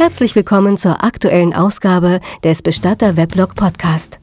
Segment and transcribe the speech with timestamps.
[0.00, 4.18] Herzlich willkommen zur aktuellen Ausgabe des Bestatter Weblog Podcast.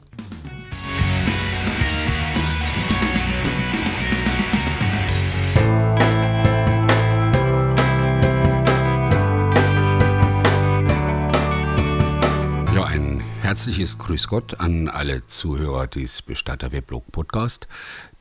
[12.74, 17.68] Ja, ein herzliches Grüß Gott an alle Zuhörer des Bestatter Weblog Podcast.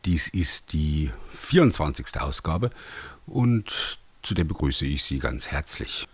[0.06, 2.22] Dies ist die 24.
[2.22, 2.70] Ausgabe
[3.26, 6.08] und zu der begrüße ich Sie ganz herzlich.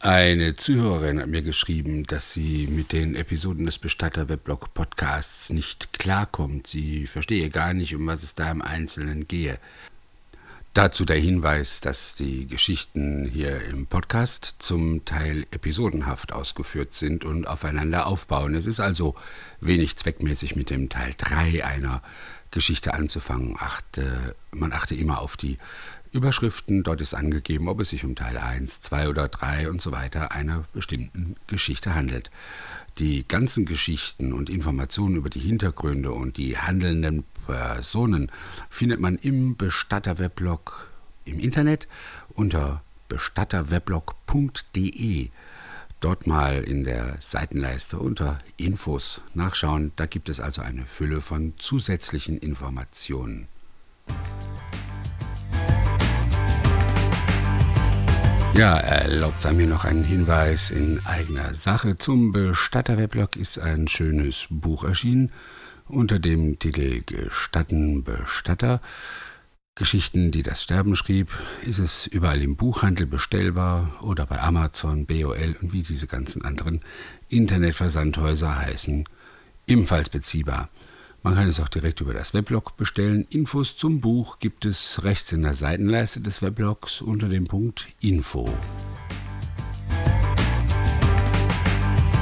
[0.00, 5.94] Eine Zuhörerin hat mir geschrieben, dass sie mit den Episoden des Bestatter Weblog Podcasts nicht
[5.94, 6.66] klarkommt.
[6.66, 9.58] Sie verstehe gar nicht, um was es da im Einzelnen gehe.
[10.74, 17.48] Dazu der Hinweis, dass die Geschichten hier im Podcast zum Teil episodenhaft ausgeführt sind und
[17.48, 18.54] aufeinander aufbauen.
[18.54, 19.14] Es ist also
[19.66, 22.02] wenig zweckmäßig mit dem Teil 3 einer
[22.50, 23.56] Geschichte anzufangen.
[23.58, 25.58] Achte, man achte immer auf die
[26.12, 29.92] Überschriften, dort ist angegeben, ob es sich um Teil 1, 2 oder 3 und so
[29.92, 32.30] weiter einer bestimmten Geschichte handelt.
[32.98, 38.30] Die ganzen Geschichten und Informationen über die Hintergründe und die handelnden Personen
[38.70, 40.90] findet man im Bestatterweblog
[41.26, 41.86] im Internet
[42.30, 45.28] unter bestatterweblog.de.
[46.06, 49.90] Dort mal in der Seitenleiste unter Infos nachschauen.
[49.96, 53.48] Da gibt es also eine Fülle von zusätzlichen Informationen.
[58.54, 61.98] Ja, erlaubt sei mir noch einen Hinweis in eigener Sache.
[61.98, 65.32] Zum Bestatter-Weblog ist ein schönes Buch erschienen
[65.88, 68.80] unter dem Titel Gestatten Bestatter.
[69.76, 71.30] Geschichten, die das Sterben schrieb,
[71.66, 76.80] ist es überall im Buchhandel bestellbar oder bei Amazon, BOL und wie diese ganzen anderen
[77.28, 79.04] Internetversandhäuser heißen,
[79.66, 80.70] ebenfalls beziehbar.
[81.22, 83.26] Man kann es auch direkt über das Weblog bestellen.
[83.28, 88.50] Infos zum Buch gibt es rechts in der Seitenleiste des Weblogs unter dem Punkt Info.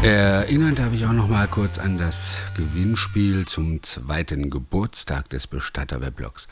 [0.03, 6.49] Erinnern darf ich auch noch mal kurz an das Gewinnspiel zum zweiten Geburtstag des Bestatter-Weblogs.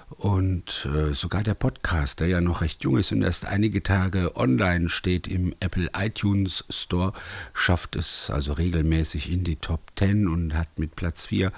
[0.10, 4.36] Und äh, sogar der Podcast, der ja noch recht jung ist und erst einige Tage
[4.36, 7.14] online steht im Apple iTunes Store,
[7.54, 11.52] schafft es also regelmäßig in die Top 10 und hat mit Platz 4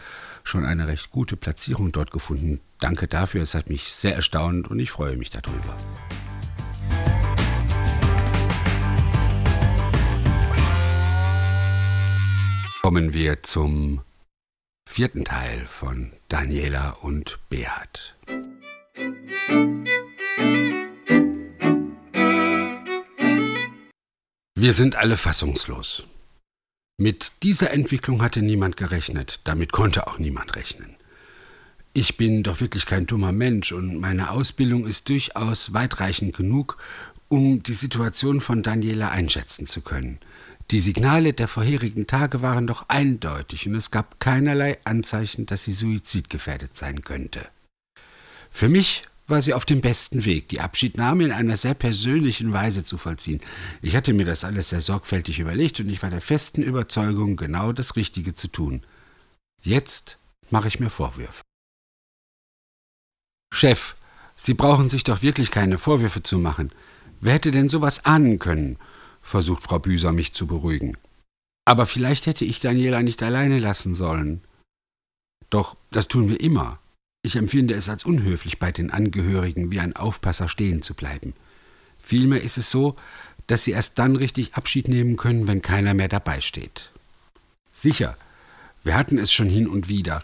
[0.43, 2.59] schon eine recht gute Platzierung dort gefunden.
[2.79, 5.75] Danke dafür, es hat mich sehr erstaunt und ich freue mich darüber.
[12.81, 14.01] Kommen wir zum
[14.87, 18.15] vierten Teil von Daniela und Beat.
[24.57, 26.03] Wir sind alle fassungslos.
[26.97, 30.95] Mit dieser Entwicklung hatte niemand gerechnet, damit konnte auch niemand rechnen.
[31.93, 36.77] Ich bin doch wirklich kein dummer Mensch und meine Ausbildung ist durchaus weitreichend genug,
[37.27, 40.19] um die Situation von Daniela einschätzen zu können.
[40.71, 45.73] Die Signale der vorherigen Tage waren doch eindeutig und es gab keinerlei Anzeichen, dass sie
[45.73, 47.45] suizidgefährdet sein könnte.
[48.49, 52.85] Für mich war sie auf dem besten Weg, die Abschiednahme in einer sehr persönlichen Weise
[52.85, 53.41] zu vollziehen.
[53.81, 57.71] Ich hatte mir das alles sehr sorgfältig überlegt und ich war der festen Überzeugung, genau
[57.71, 58.83] das Richtige zu tun.
[59.63, 60.19] Jetzt
[60.51, 61.41] mache ich mir Vorwürfe.
[63.53, 63.95] Chef,
[64.35, 66.71] Sie brauchen sich doch wirklich keine Vorwürfe zu machen.
[67.21, 68.77] Wer hätte denn sowas ahnen können?
[69.21, 70.97] versucht Frau Büser mich zu beruhigen.
[71.65, 74.43] Aber vielleicht hätte ich Daniela nicht alleine lassen sollen.
[75.49, 76.79] Doch das tun wir immer.
[77.25, 81.33] Ich empfinde es als unhöflich, bei den Angehörigen wie ein Aufpasser stehen zu bleiben.
[81.99, 82.95] Vielmehr ist es so,
[83.47, 86.91] dass sie erst dann richtig Abschied nehmen können, wenn keiner mehr dabei steht.
[87.73, 88.15] Sicher,
[88.83, 90.21] Wir hatten es schon hin und wieder,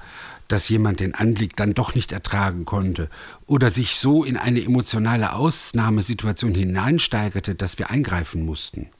[0.47, 3.09] dass jemand den Anblick dann doch nicht ertragen konnte
[3.47, 8.91] oder sich so in eine emotionale Ausnahmesituation hineinsteigerte, dass wir eingreifen mussten.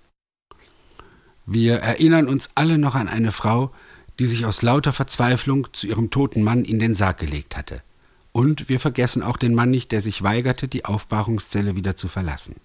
[1.46, 3.72] Wir erinnern uns alle noch an eine Frau,
[4.18, 7.84] die sich aus lauter Verzweiflung zu ihrem toten Mann in den Sarg gelegt hatte.
[8.32, 12.56] Und wir vergessen auch den Mann nicht, der sich weigerte, die Aufbahrungszelle wieder zu verlassen.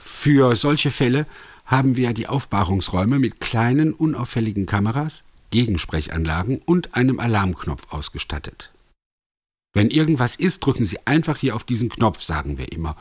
[0.00, 1.26] Für solche Fälle
[1.64, 8.70] haben wir die Aufbahrungsräume mit kleinen, unauffälligen Kameras, Gegensprechanlagen und einem Alarmknopf ausgestattet.
[9.74, 12.96] Wenn irgendwas ist, drücken Sie einfach hier auf diesen Knopf, sagen wir immer,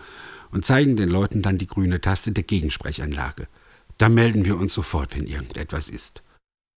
[0.51, 3.47] und zeigen den Leuten dann die grüne Taste der Gegensprechanlage.
[3.97, 6.23] Da melden wir uns sofort, wenn irgendetwas ist.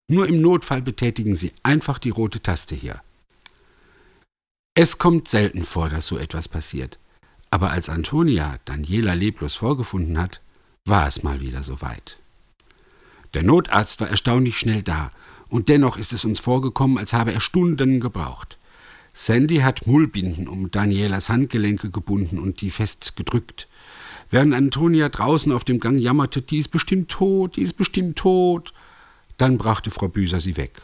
[0.09, 3.01] Nur im Notfall betätigen Sie einfach die rote Taste hier.
[4.77, 6.99] Es kommt selten vor, dass so etwas passiert.
[7.49, 10.41] Aber als Antonia Daniela leblos vorgefunden hat,
[10.83, 12.17] war es mal wieder soweit.
[13.33, 15.11] Der Notarzt war erstaunlich schnell da,
[15.47, 18.57] und dennoch ist es uns vorgekommen, als habe er Stunden gebraucht.
[19.13, 23.69] Sandy hat Mullbinden um Danielas Handgelenke gebunden und die fest gedrückt.
[24.29, 28.73] Während Antonia draußen auf dem Gang jammerte, die ist bestimmt tot, die ist bestimmt tot,
[29.37, 30.81] dann brachte Frau Büser sie weg.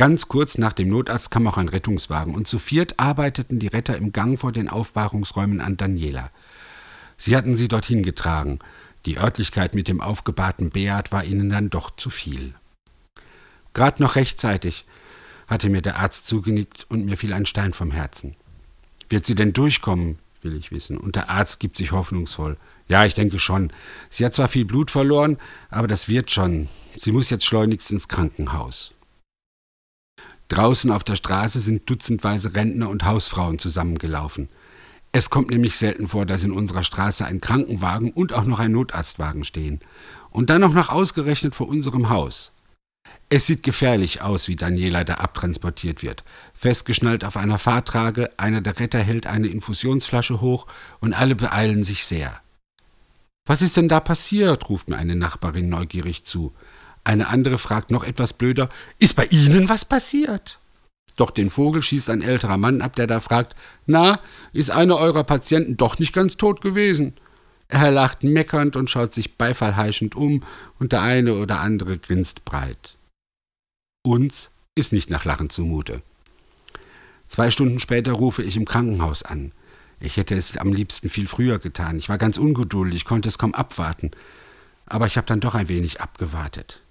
[0.00, 3.98] Ganz kurz nach dem Notarzt kam auch ein Rettungswagen und zu viert arbeiteten die Retter
[3.98, 6.30] im Gang vor den Aufbahrungsräumen an Daniela.
[7.18, 8.60] Sie hatten sie dorthin getragen.
[9.04, 12.54] Die Örtlichkeit mit dem aufgebahrten Beat war ihnen dann doch zu viel.
[13.74, 14.86] Gerade noch rechtzeitig
[15.48, 18.36] hatte mir der Arzt zugenickt und mir fiel ein Stein vom Herzen.
[19.10, 20.96] Wird sie denn durchkommen, will ich wissen.
[20.96, 22.56] Und der Arzt gibt sich hoffnungsvoll.
[22.88, 23.70] Ja, ich denke schon.
[24.08, 25.36] Sie hat zwar viel Blut verloren,
[25.68, 26.70] aber das wird schon.
[26.96, 28.94] Sie muss jetzt schleunigst ins Krankenhaus.
[30.50, 34.48] Draußen auf der Straße sind dutzendweise Rentner und Hausfrauen zusammengelaufen.
[35.12, 38.72] Es kommt nämlich selten vor, dass in unserer Straße ein Krankenwagen und auch noch ein
[38.72, 39.78] Notarztwagen stehen.
[40.30, 42.50] Und dann auch noch ausgerechnet vor unserem Haus.
[43.28, 46.24] Es sieht gefährlich aus, wie Daniela da abtransportiert wird.
[46.52, 50.66] Festgeschnallt auf einer Fahrtrage, einer der Retter hält eine Infusionsflasche hoch
[50.98, 52.40] und alle beeilen sich sehr.
[53.46, 54.68] Was ist denn da passiert?
[54.68, 56.52] ruft mir eine Nachbarin neugierig zu.
[57.04, 58.68] Eine andere fragt noch etwas blöder,
[58.98, 60.58] ist bei Ihnen was passiert?
[61.16, 63.54] Doch den Vogel schießt ein älterer Mann ab, der da fragt,
[63.86, 64.20] na,
[64.52, 67.14] ist einer eurer Patienten doch nicht ganz tot gewesen?
[67.68, 70.42] Er lacht meckernd und schaut sich beifallheischend um,
[70.78, 72.96] und der eine oder andere grinst breit.
[74.02, 76.02] Uns ist nicht nach Lachen zumute.
[77.28, 79.52] Zwei Stunden später rufe ich im Krankenhaus an.
[80.00, 81.98] Ich hätte es am liebsten viel früher getan.
[81.98, 84.10] Ich war ganz ungeduldig, konnte es kaum abwarten.
[84.86, 86.82] Aber ich habe dann doch ein wenig abgewartet.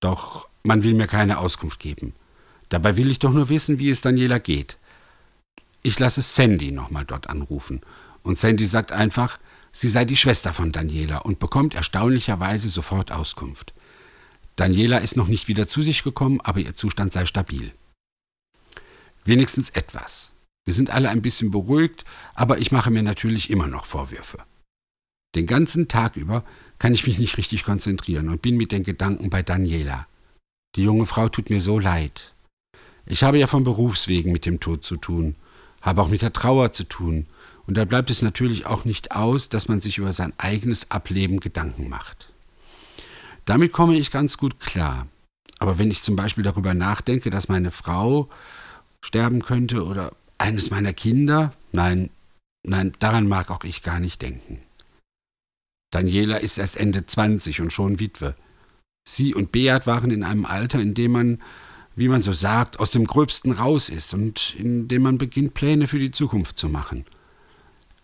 [0.00, 2.14] Doch man will mir keine Auskunft geben.
[2.68, 4.78] Dabei will ich doch nur wissen, wie es Daniela geht.
[5.82, 7.80] Ich lasse Sandy nochmal dort anrufen.
[8.22, 9.38] Und Sandy sagt einfach,
[9.72, 13.72] sie sei die Schwester von Daniela und bekommt erstaunlicherweise sofort Auskunft.
[14.56, 17.72] Daniela ist noch nicht wieder zu sich gekommen, aber ihr Zustand sei stabil.
[19.24, 20.32] Wenigstens etwas.
[20.64, 22.04] Wir sind alle ein bisschen beruhigt,
[22.34, 24.38] aber ich mache mir natürlich immer noch Vorwürfe.
[25.34, 26.44] Den ganzen Tag über
[26.78, 30.06] kann ich mich nicht richtig konzentrieren und bin mit den Gedanken bei Daniela.
[30.76, 32.34] Die junge Frau tut mir so leid.
[33.06, 35.34] Ich habe ja von Berufswegen mit dem Tod zu tun,
[35.80, 37.26] habe auch mit der Trauer zu tun,
[37.68, 41.38] und da bleibt es natürlich auch nicht aus, dass man sich über sein eigenes Ableben
[41.38, 42.32] Gedanken macht.
[43.44, 45.06] Damit komme ich ganz gut klar.
[45.58, 48.30] Aber wenn ich zum Beispiel darüber nachdenke, dass meine Frau
[49.04, 52.08] sterben könnte oder eines meiner Kinder, nein,
[52.62, 54.62] nein, daran mag auch ich gar nicht denken.
[55.90, 58.34] Daniela ist erst Ende 20 und schon Witwe.
[59.08, 61.42] Sie und Beat waren in einem Alter, in dem man,
[61.96, 65.86] wie man so sagt, aus dem Gröbsten raus ist und in dem man beginnt, Pläne
[65.86, 67.06] für die Zukunft zu machen.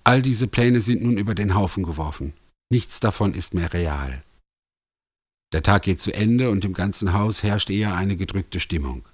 [0.02, 2.34] All diese Pläne sind nun über den Haufen geworfen.
[2.70, 4.22] Nichts davon ist mehr real.
[5.52, 9.06] Der Tag geht zu Ende und im ganzen Haus herrscht eher eine gedrückte Stimmung.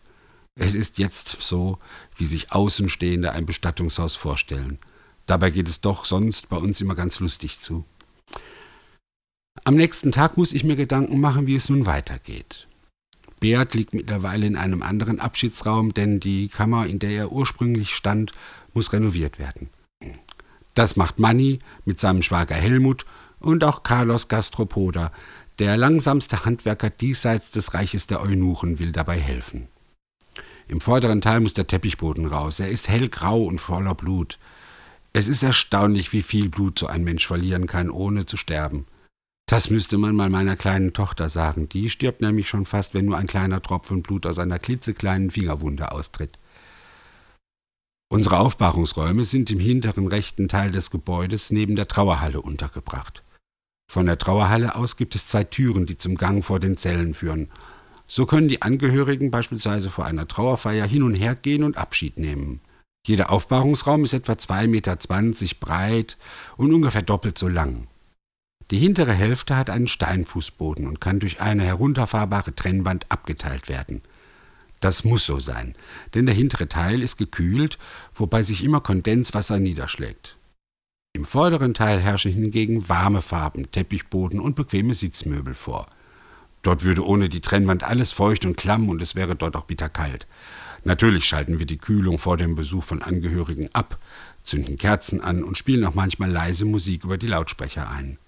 [0.55, 1.79] Es ist jetzt so,
[2.17, 4.79] wie sich Außenstehende ein Bestattungshaus vorstellen.
[5.27, 7.85] Dabei geht es doch sonst bei uns immer ganz lustig zu.
[9.65, 12.67] Am nächsten Tag muss ich mir Gedanken machen, wie es nun weitergeht.
[13.41, 18.33] Beat liegt mittlerweile in einem anderen Abschiedsraum, denn die Kammer, in der er ursprünglich stand,
[18.73, 19.71] muss renoviert werden.
[20.75, 23.05] Das macht Manni mit seinem Schwager Helmut
[23.39, 25.13] und auch Carlos Gastropoda,
[25.59, 29.69] der langsamste Handwerker diesseits des Reiches der Eunuchen, will dabei helfen.
[30.69, 32.61] Im vorderen Teil muss der Teppichboden raus.
[32.61, 34.39] Er ist hellgrau und voller Blut.
[35.13, 38.87] Es ist erstaunlich, wie viel Blut so ein Mensch verlieren kann, ohne zu sterben.
[39.51, 41.69] Das müsste man mal meiner kleinen Tochter sagen.
[41.69, 45.91] Die stirbt nämlich schon fast, wenn nur ein kleiner Tropfen Blut aus einer klitzekleinen Fingerwunde
[45.91, 46.39] austritt.
[48.09, 53.25] Unsere Aufbahrungsräume sind im hinteren rechten Teil des Gebäudes neben der Trauerhalle untergebracht.
[53.91, 57.49] Von der Trauerhalle aus gibt es zwei Türen, die zum Gang vor den Zellen führen.
[58.07, 62.61] So können die Angehörigen beispielsweise vor einer Trauerfeier hin und her gehen und Abschied nehmen.
[63.05, 64.97] Jeder Aufbahrungsraum ist etwa 2,20 Meter
[65.59, 66.19] breit
[66.57, 67.89] und ungefähr doppelt so lang.
[68.71, 74.03] Die hintere Hälfte hat einen Steinfußboden und kann durch eine herunterfahrbare Trennwand abgeteilt werden.
[74.79, 75.75] Das muss so sein,
[76.15, 77.79] denn der hintere Teil ist gekühlt,
[78.15, 80.37] wobei sich immer Kondenswasser niederschlägt.
[81.13, 85.89] Im vorderen Teil herrschen hingegen warme Farben, Teppichboden und bequeme Sitzmöbel vor.
[86.63, 90.29] Dort würde ohne die Trennwand alles feucht und klamm und es wäre dort auch bitterkalt.
[90.85, 93.99] Natürlich schalten wir die Kühlung vor dem Besuch von Angehörigen ab,
[94.45, 98.19] zünden Kerzen an und spielen auch manchmal leise Musik über die Lautsprecher ein.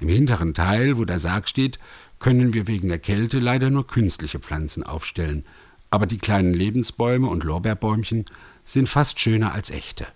[0.00, 1.78] Im hinteren Teil, wo der Sarg steht,
[2.18, 5.44] können wir wegen der Kälte leider nur künstliche Pflanzen aufstellen,
[5.90, 8.26] aber die kleinen Lebensbäume und Lorbeerbäumchen
[8.64, 10.06] sind fast schöner als echte.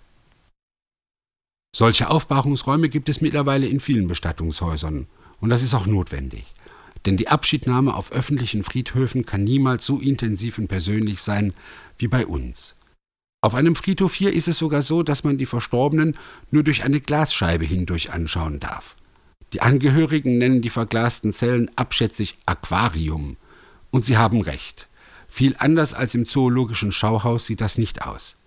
[1.75, 5.07] Solche Aufbahrungsräume gibt es mittlerweile in vielen Bestattungshäusern,
[5.39, 6.53] und das ist auch notwendig.
[7.05, 11.53] Denn die Abschiednahme auf öffentlichen Friedhöfen kann niemals so intensiv und persönlich sein
[11.97, 12.75] wie bei uns.
[13.41, 16.15] Auf einem Friedhof hier ist es sogar so, dass man die Verstorbenen
[16.51, 18.95] nur durch eine Glasscheibe hindurch anschauen darf.
[19.53, 23.37] Die Angehörigen nennen die verglasten Zellen abschätzig Aquarium.
[23.91, 24.89] Und sie haben recht.
[25.27, 28.37] Viel anders als im zoologischen Schauhaus sieht das nicht aus.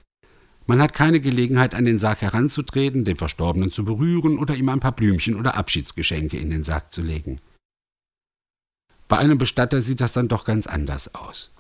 [0.67, 4.81] Man hat keine Gelegenheit, an den Sarg heranzutreten, den Verstorbenen zu berühren oder ihm ein
[4.81, 7.41] paar Blümchen oder Abschiedsgeschenke in den Sarg zu legen.
[9.07, 11.53] Bei einem Bestatter sieht das dann doch ganz anders aus.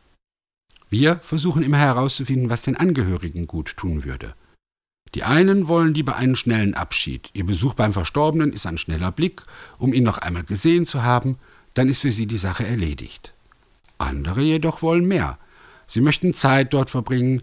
[0.90, 4.34] Wir versuchen immer herauszufinden, was den Angehörigen gut tun würde.
[5.14, 7.30] Die einen wollen lieber einen schnellen Abschied.
[7.32, 9.42] Ihr Besuch beim Verstorbenen ist ein schneller Blick,
[9.78, 11.38] um ihn noch einmal gesehen zu haben,
[11.75, 13.32] dann ist für sie die Sache erledigt.
[13.98, 15.38] Andere jedoch wollen mehr.
[15.86, 17.42] Sie möchten Zeit dort verbringen,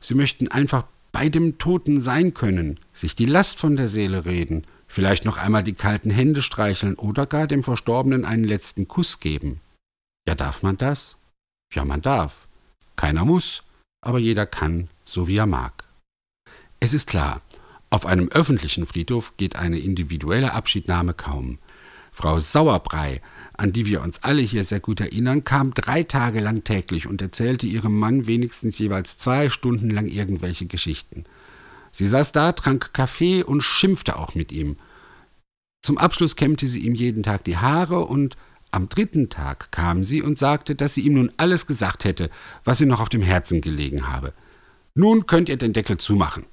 [0.00, 4.64] sie möchten einfach bei dem Toten sein können, sich die Last von der Seele reden,
[4.88, 9.60] vielleicht noch einmal die kalten Hände streicheln oder gar dem Verstorbenen einen letzten Kuss geben.
[10.26, 11.16] Ja, darf man das?
[11.72, 12.46] Ja, man darf.
[12.96, 13.62] Keiner muss,
[14.00, 15.84] aber jeder kann, so wie er mag.
[16.84, 17.40] Es ist klar,
[17.90, 21.58] auf einem öffentlichen Friedhof geht eine individuelle Abschiednahme kaum.
[22.10, 23.20] Frau Sauerbrei,
[23.56, 27.22] an die wir uns alle hier sehr gut erinnern, kam drei Tage lang täglich und
[27.22, 31.22] erzählte ihrem Mann wenigstens jeweils zwei Stunden lang irgendwelche Geschichten.
[31.92, 34.76] Sie saß da, trank Kaffee und schimpfte auch mit ihm.
[35.82, 38.34] Zum Abschluss kämmte sie ihm jeden Tag die Haare und
[38.72, 42.28] am dritten Tag kam sie und sagte, dass sie ihm nun alles gesagt hätte,
[42.64, 44.32] was ihr noch auf dem Herzen gelegen habe.
[44.96, 46.44] Nun könnt ihr den Deckel zumachen.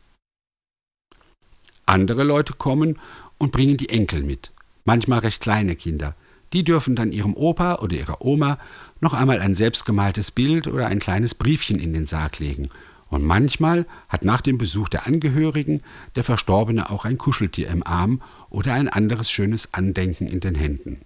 [1.89, 2.99] Andere Leute kommen
[3.37, 4.51] und bringen die Enkel mit,
[4.85, 6.15] manchmal recht kleine Kinder.
[6.53, 8.57] Die dürfen dann ihrem Opa oder ihrer Oma
[9.01, 12.69] noch einmal ein selbstgemaltes Bild oder ein kleines Briefchen in den Sarg legen
[13.09, 15.81] und manchmal hat nach dem Besuch der Angehörigen
[16.15, 21.01] der Verstorbene auch ein Kuscheltier im Arm oder ein anderes schönes Andenken in den Händen.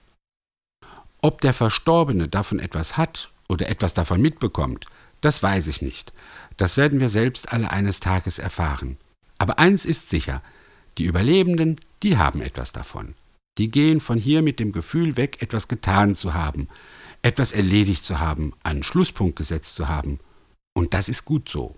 [1.22, 4.86] Ob der Verstorbene davon etwas hat oder etwas davon mitbekommt,
[5.22, 6.12] das weiß ich nicht.
[6.58, 8.98] Das werden wir selbst alle eines Tages erfahren.
[9.38, 10.42] Aber eins ist sicher,
[10.98, 13.16] die Überlebenden, die haben etwas davon.
[13.58, 16.68] Die gehen von hier mit dem Gefühl weg, etwas getan zu haben,
[17.22, 20.20] etwas erledigt zu haben, einen Schlusspunkt gesetzt zu haben.
[20.74, 21.76] Und das ist gut so.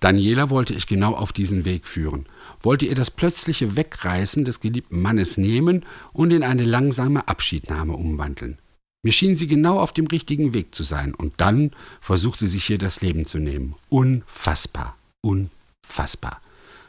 [0.00, 2.26] Daniela wollte ich genau auf diesen Weg führen,
[2.60, 8.58] wollte ihr das plötzliche Wegreißen des geliebten Mannes nehmen und in eine langsame Abschiednahme umwandeln.
[9.02, 12.64] Mir schien sie genau auf dem richtigen Weg zu sein, und dann versuchte sie sich
[12.64, 13.76] hier das Leben zu nehmen.
[13.88, 16.40] Unfassbar, unfassbar.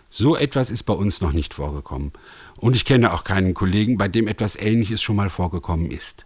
[0.10, 2.14] So etwas ist bei uns noch nicht vorgekommen,
[2.58, 6.26] und ich kenne auch keinen Kollegen, bei dem etwas Ähnliches schon mal vorgekommen ist.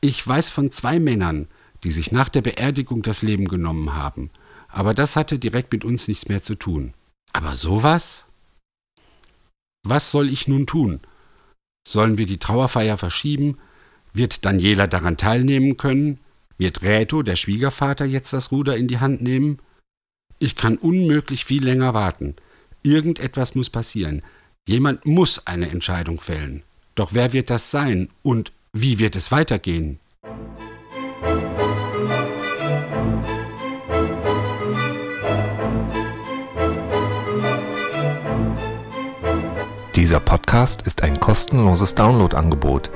[0.00, 1.48] Ich weiß von zwei Männern,
[1.84, 4.30] die sich nach der Beerdigung das Leben genommen haben,
[4.68, 6.94] aber das hatte direkt mit uns nichts mehr zu tun.
[7.32, 8.24] Aber sowas?
[9.84, 11.00] Was soll ich nun tun?
[11.86, 13.58] Sollen wir die Trauerfeier verschieben?
[14.12, 16.18] Wird Daniela daran teilnehmen können?
[16.58, 19.58] Wird Reto, der Schwiegervater, jetzt das Ruder in die Hand nehmen?
[20.38, 22.36] Ich kann unmöglich viel länger warten.
[22.82, 24.22] Irgendetwas muss passieren.
[24.66, 26.64] Jemand muss eine Entscheidung fällen.
[26.94, 29.98] Doch wer wird das sein und wie wird es weitergehen?
[39.94, 42.90] Dieser Podcast ist ein kostenloses Downloadangebot.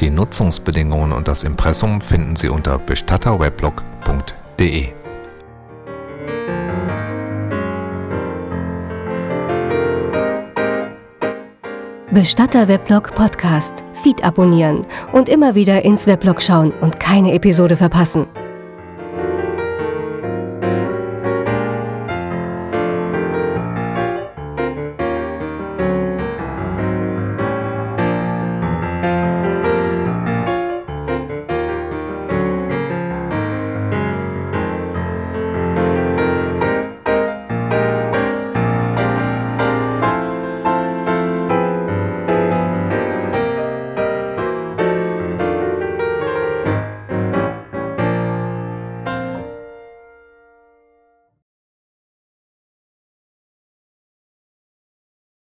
[0.00, 5.01] Die Nutzungsbedingungen und das Impressum finden Sie unter bestatterweblog.de.
[12.12, 13.84] Bestatter Weblog Podcast.
[13.94, 18.26] Feed abonnieren und immer wieder ins Weblog schauen und keine Episode verpassen.